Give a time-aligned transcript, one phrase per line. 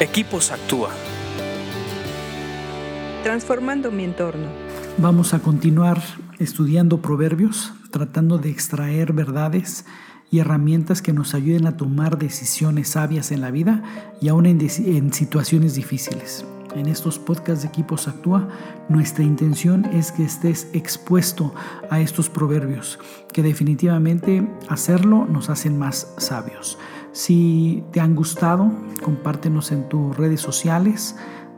[0.00, 0.90] Equipos Actúa.
[3.22, 4.48] Transformando mi entorno.
[4.98, 6.02] Vamos a continuar
[6.40, 9.86] estudiando proverbios, tratando de extraer verdades
[10.32, 13.84] y herramientas que nos ayuden a tomar decisiones sabias en la vida
[14.20, 16.44] y aún en, en situaciones difíciles.
[16.74, 18.48] En estos podcasts de Equipos Actúa,
[18.88, 21.54] nuestra intención es que estés expuesto
[21.88, 22.98] a estos proverbios,
[23.32, 26.78] que definitivamente hacerlo nos hacen más sabios.
[27.14, 28.72] Si te han gustado,
[29.04, 31.14] compártenos en tus redes sociales,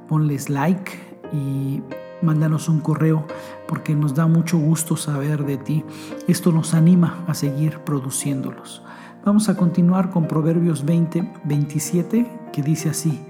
[0.07, 0.93] ponles like
[1.33, 1.81] y
[2.21, 3.27] mándanos un correo
[3.67, 5.83] porque nos da mucho gusto saber de ti.
[6.29, 8.83] Esto nos anima a seguir produciéndolos.
[9.25, 13.25] Vamos a continuar con Proverbios 20, 27, que dice así,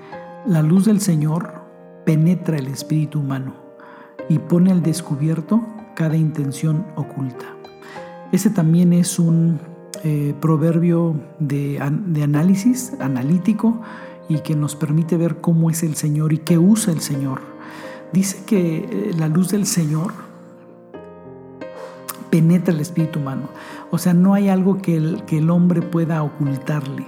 [0.46, 1.62] la luz del Señor
[2.04, 3.54] penetra el espíritu humano
[4.28, 7.46] y pone al descubierto cada intención oculta.
[8.32, 9.75] Ese también es un
[10.08, 13.80] eh, proverbio de, análisis, analítico,
[14.28, 17.40] y que nos permite ver cómo es el Señor y qué usa el Señor.
[18.12, 20.12] Dice que eh, la luz del Señor
[22.30, 23.48] penetra el espíritu humano.
[23.90, 27.04] O sea, no hay algo que el, hombre pueda ocultarle.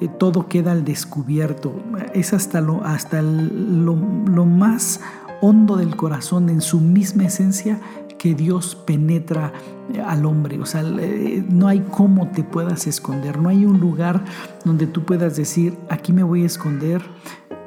[0.00, 1.74] Eh, todo queda al descubierto.
[2.14, 5.00] Es hasta, hasta lo más
[5.42, 7.80] hondo del corazón, en su misma esencia,
[8.16, 9.52] que Dios penetra
[9.92, 10.60] eh, al hombre.
[10.60, 14.24] O sea, no hay cómo te puedas esconder, no hay un lugar
[14.64, 17.02] donde tú puedas decir, aquí me voy a esconder,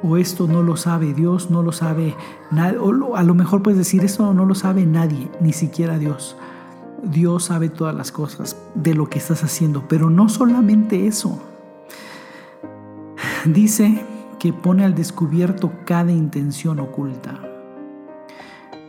[0.02, 2.14] o esto no lo sabe Dios, no lo sabe
[2.50, 6.38] nadie, o a lo mejor puedes decir, esto no lo sabe nadie, ni siquiera Dios.
[7.02, 11.38] Dios sabe todas las cosas de lo que estás haciendo, pero no solamente eso.
[13.44, 14.02] Dice
[14.38, 17.45] que pone al descubierto cada intención oculta.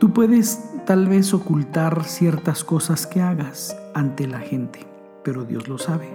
[0.08, 4.80] Tú puedes tal vez ocultar ciertas cosas que hagas ante la gente,
[5.22, 6.08] pero Dios lo sabe.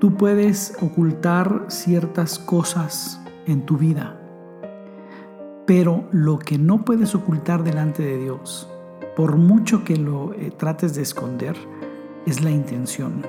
[0.00, 4.20] Tú puedes ocultar ciertas cosas en tu vida,
[5.64, 8.68] pero lo que no puedes ocultar delante de Dios,
[9.14, 11.54] por mucho que lo eh, trates de esconder,
[12.26, 13.24] es la intención.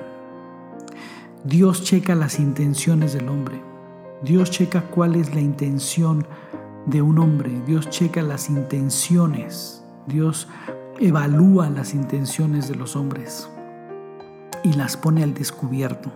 [1.44, 3.62] Dios checa las intenciones del hombre.
[4.24, 6.26] Dios checa cuál es la intención
[6.86, 7.52] de un hombre.
[7.66, 9.84] Dios checa las intenciones.
[10.06, 10.48] Dios
[10.98, 13.48] evalúa las intenciones de los hombres
[14.64, 16.10] y las pone al descubierto.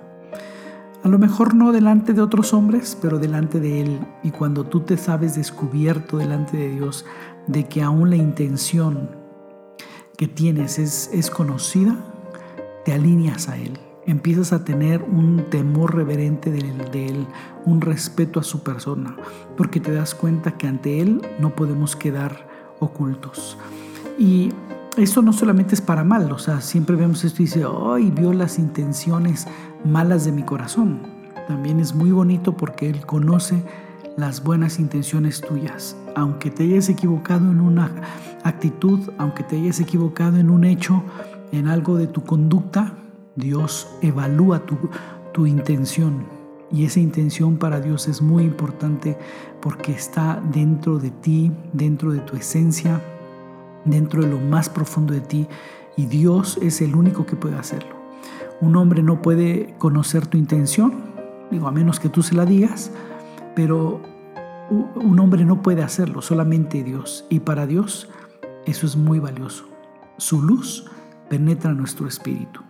[1.03, 4.01] A lo mejor no delante de otros hombres, pero delante de Él.
[4.23, 7.07] Y cuando tú te sabes descubierto delante de Dios
[7.47, 9.11] de que aún la intención
[10.19, 11.97] que tienes es, es conocida,
[12.85, 17.27] te alineas a Él empiezas a tener un temor reverente de, él,
[17.65, 19.17] un respeto a su persona,
[19.57, 22.49] porque te das cuenta que ante Él no podemos quedar
[22.81, 23.59] ocultos.
[24.21, 24.53] Y
[24.99, 28.35] esto no solamente es para mal, o sea, siempre vemos esto y dice, ay, vio
[28.35, 29.47] las intenciones
[29.83, 31.01] malas de mi corazón.
[31.49, 33.65] También es muy bonito porque Él conoce
[34.19, 35.97] las buenas intenciones tuyas.
[36.17, 37.91] Aunque te hayas equivocado en una
[38.45, 41.03] actitud, aunque te hayas equivocado en un hecho,
[41.51, 42.93] en algo de tu conducta,
[43.37, 44.77] Dios evalúa tu,
[45.33, 46.27] tu intención
[46.71, 49.17] y esa intención para Dios es muy importante
[49.63, 53.01] porque está dentro de ti, dentro de tu esencia,
[53.85, 55.47] dentro de lo más profundo de ti
[55.97, 57.97] y Dios es el único que puede hacerlo.
[58.61, 60.93] Un hombre no puede conocer tu intención,
[61.51, 62.93] digo, a menos que tú se la digas,
[63.55, 64.01] pero
[64.71, 67.25] un hombre no puede hacerlo, solamente Dios.
[67.29, 68.09] Y para Dios
[68.67, 69.69] eso es muy valioso.
[70.17, 70.87] Su luz
[71.29, 72.61] penetra nuestro espíritu.